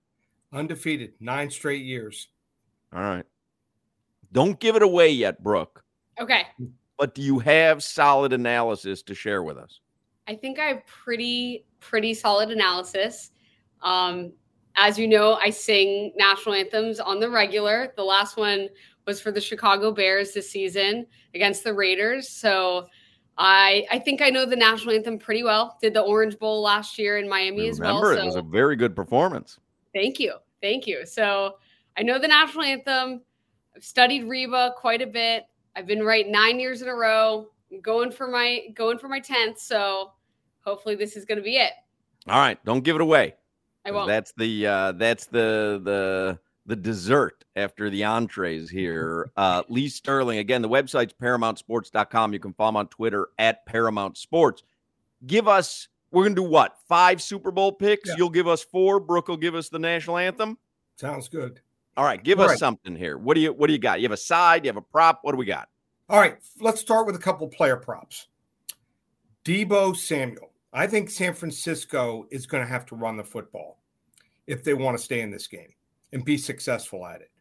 [0.54, 2.30] Undefeated, nine straight years.
[2.94, 3.26] All right.
[4.32, 5.84] Don't give it away yet, Brooke.
[6.20, 6.44] Okay.
[6.98, 9.80] But do you have solid analysis to share with us?
[10.28, 13.32] I think I have pretty pretty solid analysis.
[13.82, 14.34] Um,
[14.76, 17.94] as you know, I sing national anthems on the regular.
[17.96, 18.70] The last one
[19.06, 22.30] was for the Chicago Bears this season against the Raiders.
[22.30, 22.88] So
[23.38, 25.78] I I think I know the national anthem pretty well.
[25.82, 28.18] Did the Orange Bowl last year in Miami I as remember, well.
[28.18, 29.60] it was a very good performance.
[29.98, 30.36] Thank you.
[30.62, 31.08] Thank you.
[31.08, 31.56] So
[31.98, 33.22] I know the national anthem.
[33.76, 35.46] I've studied Reba quite a bit.
[35.76, 37.48] I've been right nine years in a row.
[37.72, 39.60] I'm going for my going for my tenth.
[39.60, 40.12] So
[40.62, 41.72] hopefully this is going to be it.
[42.28, 43.34] All right, don't give it away.
[43.86, 44.08] I won't.
[44.08, 49.32] That's the uh, that's the the the dessert after the entrees here.
[49.38, 50.62] Uh, Lee Sterling again.
[50.62, 52.34] The website's ParamountSports.com.
[52.34, 54.64] You can follow him on Twitter at Paramount Sports.
[55.26, 55.88] Give us.
[56.12, 56.78] We're gonna do what?
[56.88, 58.10] Five Super Bowl picks.
[58.10, 58.16] Yeah.
[58.18, 59.00] You'll give us four.
[59.00, 60.58] Brooke will give us the national anthem.
[60.96, 61.60] Sounds good.
[61.96, 62.60] All right, give All us right.
[62.60, 63.18] something here.
[63.18, 64.00] What do you What do you got?
[64.00, 64.64] You have a side.
[64.64, 65.20] You have a prop.
[65.24, 65.70] What do we got?
[66.10, 68.28] All right, let's start with a couple player props.
[69.44, 70.52] Deebo Samuel.
[70.74, 73.80] I think San Francisco is going to have to run the football
[74.46, 75.74] if they want to stay in this game
[76.14, 77.32] and be successful at it.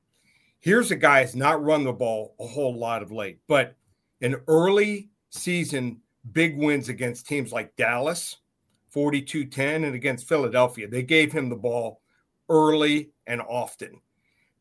[0.59, 3.75] Here's a guy who's not run the ball a whole lot of late, but
[4.21, 6.01] an early season
[6.33, 8.39] big wins against teams like Dallas,
[8.97, 10.89] 42 10, and against Philadelphia.
[10.89, 12.01] They gave him the ball
[12.49, 14.01] early and often.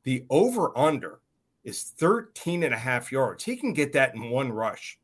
[0.04, 1.22] The over under
[1.64, 3.46] is 13 and a half yards.
[3.46, 5.00] He can get that in one rush.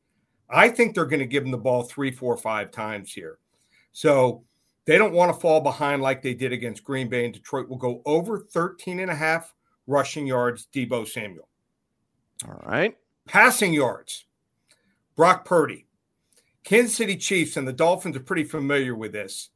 [0.49, 3.37] I think they're going to give him the ball three, four, five times here.
[3.93, 4.43] So
[4.83, 7.69] they don't want to fall behind like they did against Green Bay and Detroit.
[7.69, 9.53] Will go over 13 and a half
[9.87, 11.47] rushing yards, Deebo Samuel.
[12.45, 12.97] All right.
[13.29, 14.25] Passing yards,
[15.15, 15.87] Brock Purdy.
[16.63, 19.49] Kansas City Chiefs and the Dolphins are pretty familiar with this.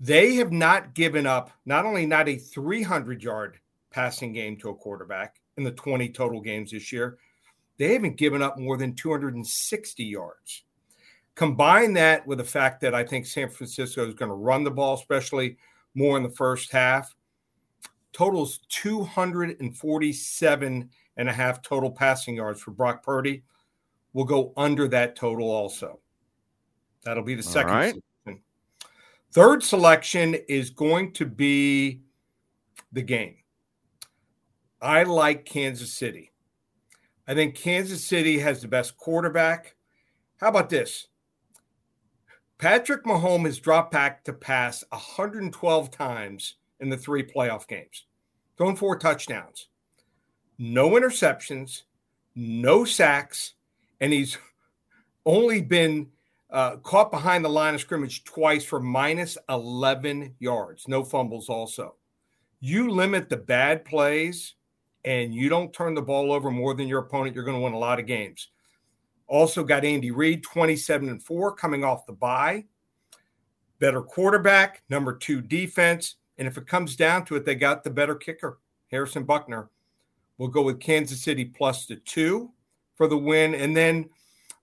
[0.00, 3.58] They have not given up not only not a 300 yard
[3.90, 7.18] passing game to a quarterback in the 20 total games this year,
[7.78, 10.62] they haven't given up more than 260 yards.
[11.34, 14.70] Combine that with the fact that I think San Francisco is going to run the
[14.70, 15.56] ball, especially
[15.94, 17.14] more in the first half.
[18.12, 23.42] Totals 247 and a half total passing yards for Brock Purdy.
[24.12, 26.00] Will go under that total also.
[27.04, 27.72] That'll be the second.
[27.72, 27.94] right.
[28.24, 28.42] selection.
[29.32, 32.00] Third selection is going to be
[32.92, 33.36] the game.
[34.82, 36.32] I like Kansas City.
[37.28, 39.76] I think Kansas City has the best quarterback.
[40.38, 41.06] How about this?
[42.58, 48.06] Patrick Mahomes has dropped back to pass 112 times in the three playoff games,
[48.56, 49.68] throwing four touchdowns,
[50.58, 51.82] no interceptions,
[52.34, 53.54] no sacks,
[54.00, 54.38] and he's
[55.26, 56.08] only been
[56.50, 61.94] uh, caught behind the line of scrimmage twice for minus 11 yards, no fumbles also.
[62.60, 64.54] You limit the bad plays
[65.04, 67.72] and you don't turn the ball over more than your opponent, you're going to win
[67.72, 68.48] a lot of games.
[69.26, 72.64] Also got Andy Reid, 27 and 4, coming off the bye.
[73.78, 76.16] Better quarterback, number two defense.
[76.36, 78.58] And if it comes down to it, they got the better kicker,
[78.90, 79.68] Harrison Butker.
[80.36, 82.50] We'll go with Kansas City plus the two
[83.00, 83.54] for the win.
[83.54, 84.10] And then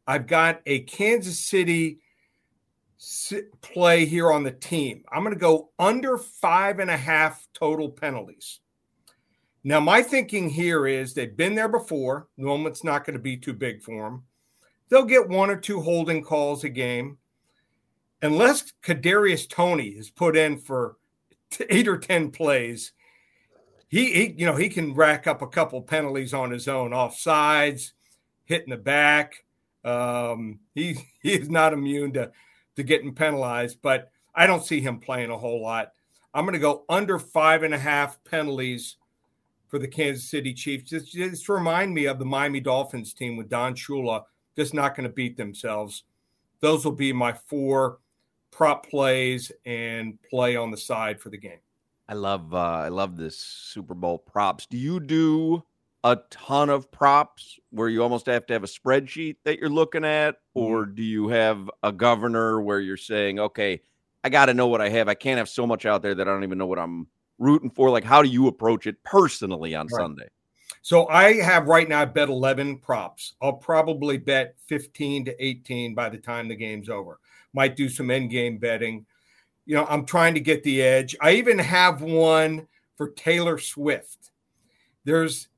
[0.05, 1.97] I've got a Kansas City
[3.61, 5.03] play here on the team.
[5.11, 8.59] I'm going to go under five and a half total penalties.
[9.63, 12.27] Now, my thinking here is they've been there before.
[12.37, 14.23] Moment's not going to be too big for them.
[14.89, 17.17] They'll get one or two holding calls a game.
[18.21, 20.97] Unless Kadarius Toney is put in for
[21.71, 22.93] eight or ten plays,
[23.87, 27.93] he, he you know he can rack up a couple penalties on his own, offsides,
[28.47, 29.43] hitting the back.
[29.85, 32.31] Um, he he is not immune to
[32.75, 35.93] to getting penalized, but I don't see him playing a whole lot.
[36.33, 38.97] I'm going to go under five and a half penalties
[39.67, 40.89] for the Kansas City Chiefs.
[40.89, 44.23] Just, just remind me of the Miami Dolphins team with Don Shula
[44.55, 46.03] just not going to beat themselves.
[46.59, 47.97] Those will be my four
[48.51, 51.59] prop plays and play on the side for the game.
[52.09, 54.65] I love uh I love this Super Bowl props.
[54.65, 55.63] Do you do
[56.07, 60.05] a ton of props where you almost have to have a spreadsheet that you're looking
[60.05, 60.61] at mm-hmm.
[60.61, 63.81] or do you have a governor where you're saying, "Okay,
[64.23, 65.09] I got to know what I have.
[65.09, 67.07] I can't have so much out there that I don't even know what I'm
[67.39, 70.01] rooting for." Like how do you approach it personally on Right.
[70.01, 70.29] Sunday?
[70.81, 73.35] So I have right now I bet 11 props.
[73.41, 77.19] I'll probably bet 15 to 18 by the time the game's over.
[77.51, 79.05] Might do some end game betting.
[79.65, 81.17] You know, I'm trying to get the edge.
[81.19, 84.31] I even have one for Taylor Swift.
[85.03, 85.49] There's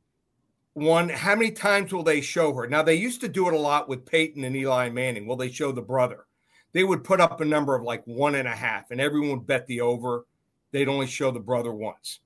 [0.80, 1.10] one.
[1.10, 2.68] How many times will they show her?
[2.68, 5.26] Now, they used to do it a lot with Peyton and Eli Manning.
[5.28, 6.26] Will they show the brother?
[6.72, 9.48] They would put up a number of like one and a half, and everyone would
[9.48, 10.26] bet the over.
[10.72, 12.20] They'd only show the brother once.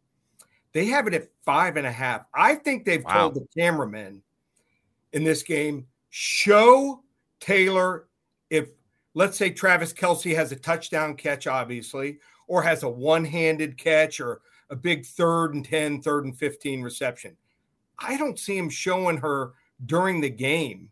[0.74, 2.26] They have it at five and a half.
[2.34, 3.30] I think they've Wow.
[3.30, 4.22] told the cameramen
[5.14, 7.04] in this game show
[7.40, 8.08] Taylor
[8.50, 8.70] if,
[9.14, 14.20] let's say, Travis Kelce has a touchdown catch, obviously, or has a one handed catch
[14.20, 17.38] or a big third and 10, third and 15 reception.
[18.00, 19.54] I don't see him showing her
[19.86, 20.90] during the game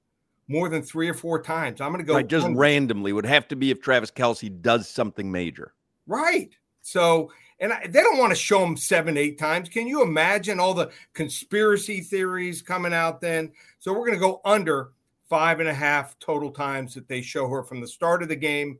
[0.47, 1.81] more than three or four times.
[1.81, 4.87] I'm going to go Right, just randomly would have to be if Travis Kelce does
[4.87, 5.73] something major.
[6.07, 6.49] Right.
[6.81, 9.69] So, and I, they don't want to show him seven, eight times.
[9.69, 13.51] Can you imagine all the conspiracy theories coming out then?
[13.79, 14.91] So, we're going to go under
[15.29, 18.35] five and a half total times that they show her from the start of the
[18.35, 18.77] game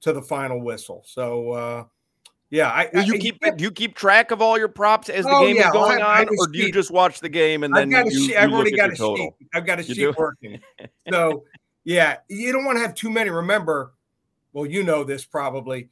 [0.00, 1.02] to the final whistle.
[1.06, 1.84] So, uh,
[2.54, 5.34] yeah, I, you I- keep do you keep track of all your props as the
[5.34, 7.64] Oh, game yeah, is going I'll I on, or do you just watch the game
[7.64, 8.36] and I've then got a you, sheet.
[8.36, 9.36] I've already got a total?
[9.40, 9.48] sheet.
[9.52, 10.14] I've got a You sheet do?
[10.18, 10.60] working.
[11.10, 11.42] So,
[11.82, 13.28] yeah, you don't want to have too many.
[13.30, 13.94] Remember,
[14.52, 15.88] well, you know this probably.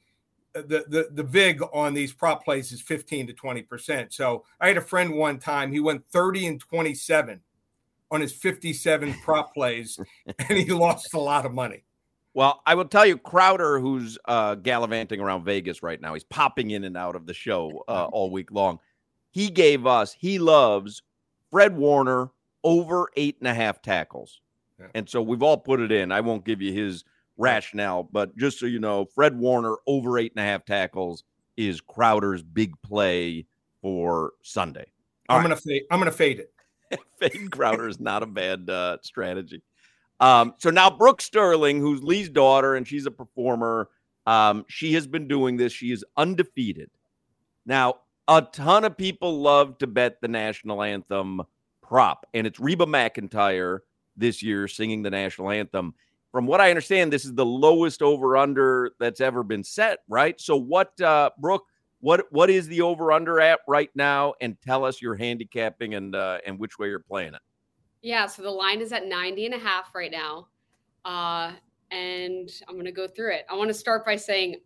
[0.54, 4.12] Uh, the, the the vig on these prop plays is 15 to 20 percent.
[4.12, 7.40] So I had a friend one time, he went 30 and 27
[8.12, 9.98] on his 57 prop plays,
[10.48, 11.82] and he lost a lot of money.
[12.34, 16.70] Well, I will tell you, Crowder, who's uh, gallivanting around Vegas right now, he's popping
[16.70, 18.78] in and out of the show uh, all week long.
[19.30, 21.02] He gave us, he loves
[21.50, 22.30] Fred Warner
[22.64, 24.40] over eight and a half tackles.
[24.78, 24.86] Yeah.
[24.94, 26.12] And so we've all put it in.
[26.12, 27.04] I won't give you his
[27.36, 31.24] rationale, but just so you know, Fred Warner over eight and a half tackles
[31.56, 33.46] is Crowder's big play
[33.80, 34.86] for Sunday.
[35.28, 35.48] All I'm right.
[35.50, 35.82] gonna fade.
[35.90, 36.52] I'm gonna fade it.
[37.18, 39.62] Fade Crowder is not a bad uh, strategy.
[40.22, 43.88] Um, so now Brooke Sterling, who's Lee's daughter, and she's a performer.
[44.24, 45.72] Um, she has been doing this.
[45.72, 46.90] She is undefeated.
[47.66, 47.96] Now,
[48.28, 51.42] a ton of people love to bet the national anthem
[51.82, 53.80] prop, and it's Reba McEntire
[54.16, 55.92] this year singing the national anthem.
[56.30, 60.40] From what I understand, this is the lowest over under that's ever been set, right?
[60.40, 61.64] So, what, uh, Brooke?
[61.98, 64.34] What what is the over under at right now?
[64.40, 67.40] And tell us your handicapping and uh, and which way you're playing it.
[68.02, 70.48] Yeah, so the line is at 90 and a half right now.
[71.04, 71.52] Uh,
[71.90, 73.46] and I'm going to go through it.
[73.50, 74.56] I want to start by saying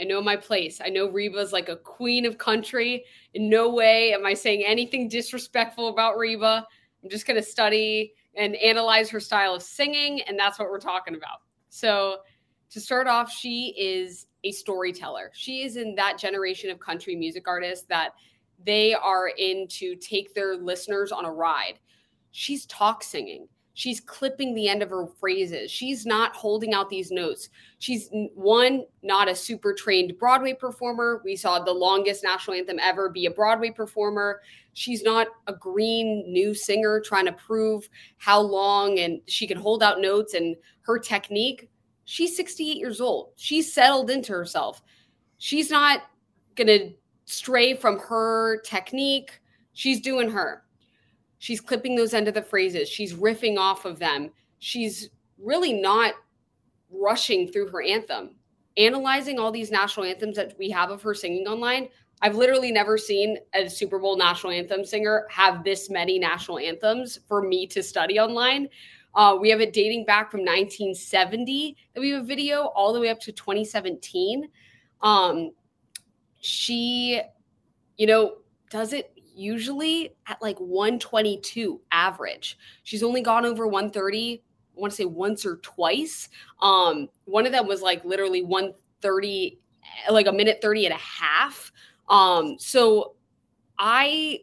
[0.00, 0.80] I know my place.
[0.82, 3.04] I know Reba's like a queen of country.
[3.34, 6.66] In no way am I saying anything disrespectful about Reba.
[7.02, 10.78] I'm just going to study and analyze her style of singing, and that's what we're
[10.78, 11.40] talking about.
[11.68, 12.18] So,
[12.70, 15.30] to start off, she is a storyteller.
[15.34, 18.10] She is in that generation of country music artists that
[18.64, 21.80] they are in to take their listeners on a ride.
[22.30, 23.48] She's talk singing.
[23.78, 25.70] She's clipping the end of her phrases.
[25.70, 27.48] She's not holding out these notes.
[27.78, 31.22] She's one, not a super trained Broadway performer.
[31.24, 34.40] We saw the longest national anthem ever be a Broadway performer.
[34.72, 39.80] She's not a green new singer trying to prove how long and she can hold
[39.80, 41.70] out notes and her technique.
[42.04, 43.30] She's 68 years old.
[43.36, 44.82] She's settled into herself.
[45.38, 46.02] She's not
[46.56, 46.94] going to
[47.26, 49.40] stray from her technique.
[49.72, 50.64] She's doing her.
[51.38, 52.88] She's clipping those end of the phrases.
[52.88, 54.30] She's riffing off of them.
[54.58, 56.14] She's really not
[56.90, 58.30] rushing through her anthem.
[58.76, 61.88] Analyzing all these national anthems that we have of her singing online,
[62.22, 67.20] I've literally never seen a Super Bowl national anthem singer have this many national anthems
[67.28, 68.68] for me to study online.
[69.14, 73.00] Uh, we have it dating back from 1970 that we have a video all the
[73.00, 74.48] way up to 2017.
[75.00, 75.52] Um,
[76.40, 77.20] she,
[77.96, 78.38] you know,
[78.70, 82.58] does it usually at like 122 average.
[82.82, 84.42] She's only gone over 130,
[84.76, 86.28] I want to say once or twice.
[86.60, 89.58] Um, one of them was like literally 130,
[90.10, 91.72] like a minute 30 and a half.
[92.08, 93.14] Um, so
[93.78, 94.40] I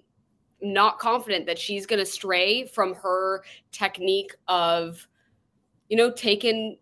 [0.61, 5.07] not confident that she's going to stray from her technique of,
[5.89, 6.77] you know, taking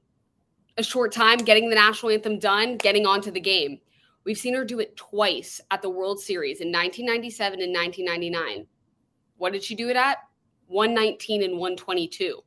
[0.78, 3.80] a short time, getting the national anthem done, getting onto the game.
[4.26, 8.68] We've seen her do it twice at the World Series in 1997 and 1999.
[9.38, 10.18] What did she do it at?
[10.68, 12.42] 119 and 122.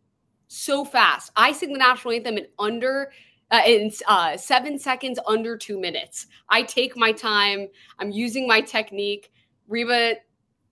[0.48, 1.32] So fast.
[1.36, 3.12] I sing the national anthem in under
[3.50, 6.26] uh, in uh, seven seconds, under two minutes.
[6.48, 7.68] I take my time.
[7.98, 9.30] I'm using my technique.
[9.68, 10.16] Reba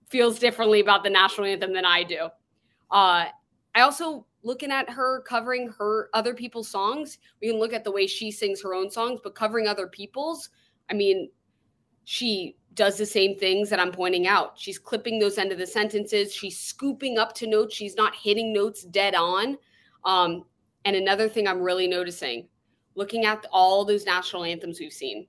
[0.09, 2.25] feels differently about the national anthem than I do.
[2.91, 3.25] Uh,
[3.75, 7.17] I also looking at her covering her other people's songs.
[7.41, 10.49] We can look at the way she sings her own songs, but covering other people's.
[10.89, 11.29] I mean,
[12.03, 14.53] she does the same things that I'm pointing out.
[14.55, 16.33] She's clipping those end of the sentences.
[16.33, 17.73] She's scooping up to notes.
[17.73, 19.57] She's not hitting notes dead on.
[20.03, 20.45] Um,
[20.83, 22.47] and another thing I'm really noticing,
[22.95, 25.27] looking at all those national anthems we've seen,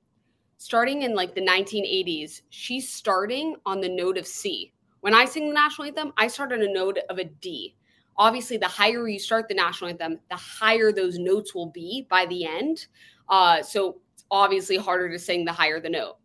[0.59, 4.73] starting in like the 1980s, she's starting on the note of C.
[5.01, 7.77] When I sing the national anthem, I start on a note of a D.
[8.19, 12.27] Obviously, the higher you start the national anthem, the higher those notes will be by
[12.27, 12.87] the end.
[13.29, 16.17] Uh, so obviously harder to sing the higher the note.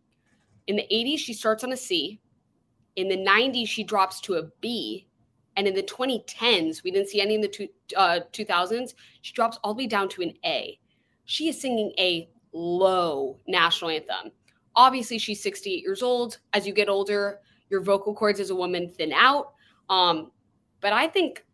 [0.66, 2.20] In the 80s, she starts on a C.
[2.96, 5.06] In the 90s, she drops to a B.
[5.56, 9.58] And in the 2010s, we didn't see any in the two, uh, 2000s, she drops
[9.62, 10.78] all the way down to an A.
[11.24, 14.32] She is singing a low national anthem.
[14.74, 16.38] Obviously, she's 68 years old.
[16.54, 19.52] As you get older, your vocal cords as a woman thin out.
[19.90, 20.30] Um,
[20.80, 21.44] but I think,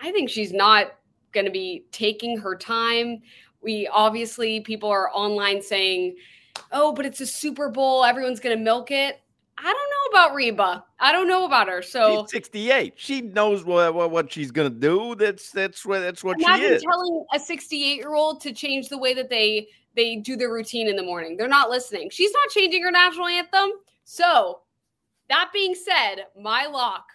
[0.00, 0.94] I think she's not
[1.32, 3.20] going to be taking her time.
[3.64, 6.16] We obviously people are online saying,
[6.70, 8.04] "Oh, but it's a Super Bowl.
[8.04, 9.20] Everyone's going to milk it."
[9.56, 10.84] I don't know about Reba.
[10.98, 11.80] I don't know about her.
[11.80, 12.94] So She's 68.
[12.96, 15.14] She knows what what, what she's gonna do.
[15.14, 16.82] That's that's what that's what she imagine is.
[16.82, 20.88] telling a 68 year old to change the way that they they do their routine
[20.88, 21.36] in the morning.
[21.36, 22.10] They're not listening.
[22.10, 23.70] She's not changing her national anthem.
[24.04, 24.60] So
[25.28, 27.06] that being said, my lock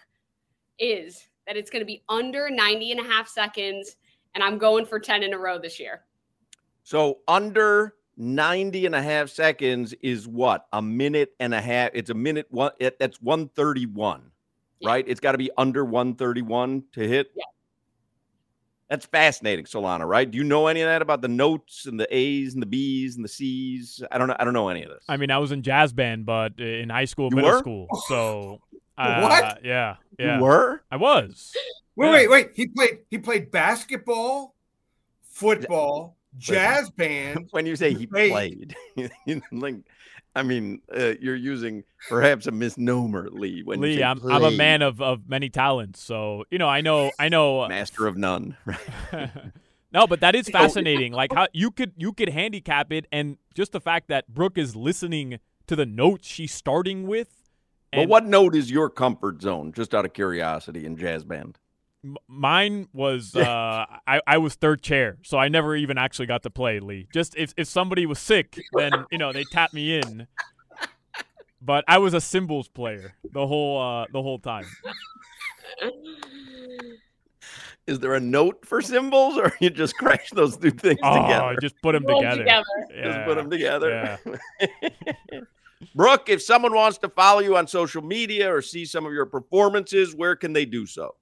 [0.78, 3.96] is that it's going to be under 90 and a half seconds,
[4.34, 6.04] and I'm going for 10 in a row this year.
[6.82, 10.66] So under 90 and a half seconds is what?
[10.72, 11.90] A minute and a half.
[11.94, 14.22] It's a minute one it, that's 131.
[14.82, 15.04] Right?
[15.06, 17.30] It's got to be under 131 to hit.
[17.36, 17.44] Yeah.
[18.88, 20.28] That's fascinating, Solana, right?
[20.28, 23.14] Do you know any of that about the notes and the A's and the B's
[23.14, 24.02] and the C's?
[24.10, 24.34] I don't know.
[24.38, 25.04] I don't know any of this.
[25.08, 27.58] I mean, I was in jazz band, but in high school, You middle were?
[27.58, 27.86] school.
[28.08, 28.60] So
[28.98, 29.64] uh, What?
[29.64, 30.40] Yeah, You yeah.
[30.40, 30.82] were?
[30.90, 31.52] I was.
[31.94, 32.12] Wait, Yeah.
[32.12, 32.50] wait, wait.
[32.54, 34.56] He played he played basketball,
[35.22, 37.48] football, Jazz band.
[37.50, 38.76] when you say he played.
[38.94, 39.76] played, like,
[40.34, 43.62] I mean, uh, you're using perhaps a misnomer, Lee.
[43.62, 46.68] When you Lee, say I'm I'm a man of, of many talents, so you know
[46.68, 47.66] I know I know.
[47.68, 48.56] master of none.
[49.92, 51.12] no, but that is fascinating.
[51.12, 54.76] Like how you could you could handicap it, and just the fact that Brooke is
[54.76, 57.28] listening to the notes she's starting with.
[57.92, 59.72] Well, and what note is your comfort zone?
[59.72, 61.58] Just out of curiosity, in jazz band.
[62.04, 66.42] M- Mine was uh, I, I was third chair, so I never even actually got
[66.44, 67.08] to play Lee.
[67.12, 70.26] Just if, if somebody was sick, then you know they tapped me in.
[71.62, 74.64] But I was a cymbals player the whole uh, the whole time.
[77.86, 81.56] Is there a note for symbols, or you just crash those two things Oh, together?
[81.60, 82.38] just put them Roll together.
[82.44, 82.64] together.
[83.04, 84.18] Just put them together.
[84.60, 85.40] Yeah.
[85.94, 89.26] Brooke, if someone wants to follow you on social media or see some of your
[89.26, 91.14] performances, where can they do so?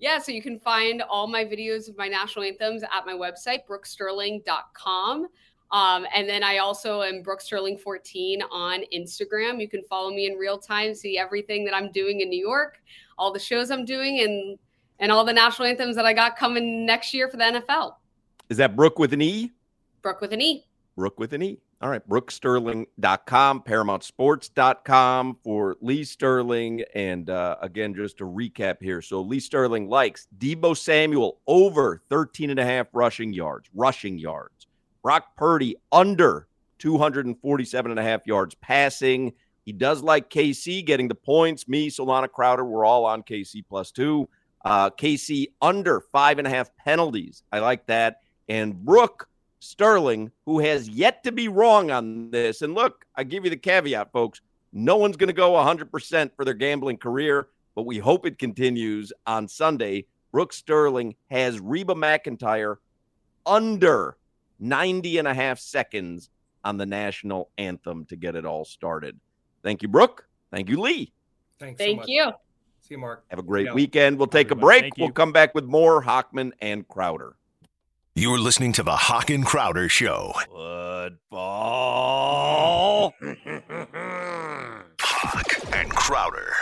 [0.00, 3.60] Yeah, so you can find all my videos of my national anthems at my website,
[3.68, 5.28] brookesterling.com.
[5.72, 9.60] Um, and then I also am Brooke Sterling 14 on Instagram.
[9.60, 12.80] You can follow me in real time, see everything that I'm doing in New York,
[13.18, 14.58] all the shows I'm doing, and
[14.98, 17.94] and all the national anthems that I got coming next year for the NFL.
[18.48, 19.52] Is that Brooke with an E?
[20.02, 20.66] Brooke with an E.
[20.96, 21.60] Brooke with an E.
[21.82, 22.06] All right.
[22.06, 26.84] BrookeSterling.com, ParamountSports.com for Lee Sterling.
[26.94, 29.00] And uh, again, just to recap here.
[29.00, 34.66] So Lee Sterling likes Deebo Samuel over 13 and a half rushing yards, rushing yards.
[35.02, 36.48] Brock Purdy under
[36.80, 39.32] 247 and a half yards passing.
[39.64, 41.66] He does like KC getting the points.
[41.66, 44.28] Me, Solana Crowder, we're all on KC plus two.
[44.62, 47.42] Uh, KC under five and a half penalties.
[47.50, 48.20] I like that.
[48.50, 49.29] And Brooke
[49.60, 52.62] Sterling, who has yet to be wrong on this.
[52.62, 54.40] And look, I give you the caveat, folks.
[54.72, 59.12] No one's going to go 100% for their gambling career, but we hope it continues
[59.26, 60.06] on Sunday.
[60.32, 62.76] Brooke Sterling has Reba McEntire
[63.46, 64.16] under
[64.58, 66.30] 90 and a half seconds
[66.64, 69.18] on the national anthem to get it all started.
[69.62, 70.26] Thank you, Brooke.
[70.50, 71.12] Thank you, Lee.
[71.58, 72.08] Thanks so Thank much.
[72.08, 72.30] you.
[72.80, 73.24] See you, Mark.
[73.28, 73.74] Have a great Yeah.
[73.74, 74.18] weekend.
[74.18, 74.92] We'll take a break.
[74.98, 77.36] We'll come back with more Hockman and Crowder.
[78.20, 80.34] You're listening to the Hoch and Crowder Show.
[81.30, 83.14] Football.
[85.00, 86.52] Hoch and Crowder.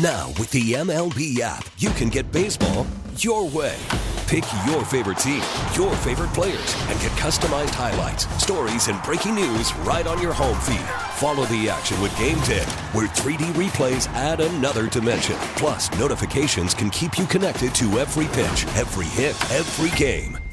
[0.00, 3.76] Now, with the MLB app, you can get baseball your way.
[4.28, 5.42] Pick your favorite team,
[5.74, 10.60] your favorite players, and get customized highlights, stories, and breaking news right on your home
[10.60, 10.86] feed.
[11.16, 12.62] Follow the action with Game Day,
[12.92, 15.34] where 3D replays add another dimension.
[15.56, 20.38] Plus, notifications can keep you connected to every pitch, every hit, every game.